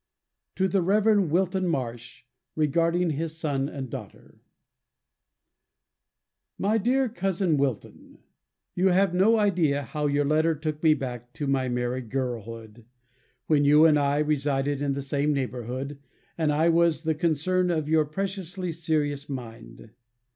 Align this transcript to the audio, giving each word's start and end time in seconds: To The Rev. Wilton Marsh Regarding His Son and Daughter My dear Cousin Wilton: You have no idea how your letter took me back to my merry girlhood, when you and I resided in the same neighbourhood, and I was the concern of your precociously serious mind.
To 0.55 0.67
The 0.67 0.81
Rev. 0.81 1.29
Wilton 1.29 1.67
Marsh 1.67 2.23
Regarding 2.55 3.11
His 3.11 3.37
Son 3.37 3.69
and 3.69 3.87
Daughter 3.87 4.41
My 6.57 6.79
dear 6.79 7.07
Cousin 7.07 7.55
Wilton: 7.55 8.17
You 8.73 8.87
have 8.87 9.13
no 9.13 9.37
idea 9.37 9.83
how 9.83 10.07
your 10.07 10.25
letter 10.25 10.55
took 10.55 10.81
me 10.81 10.95
back 10.95 11.33
to 11.33 11.45
my 11.45 11.69
merry 11.69 12.01
girlhood, 12.01 12.83
when 13.45 13.63
you 13.63 13.85
and 13.85 13.99
I 13.99 14.17
resided 14.17 14.81
in 14.81 14.93
the 14.93 15.03
same 15.03 15.33
neighbourhood, 15.33 15.99
and 16.35 16.51
I 16.51 16.69
was 16.69 17.03
the 17.03 17.13
concern 17.13 17.69
of 17.69 17.87
your 17.87 18.05
precociously 18.05 18.71
serious 18.71 19.29
mind. 19.29 19.91